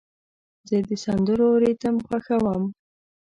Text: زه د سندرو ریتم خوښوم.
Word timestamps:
زه 0.69 0.77
د 0.87 0.89
سندرو 1.03 1.49
ریتم 1.61 1.95
خوښوم. 2.05 2.63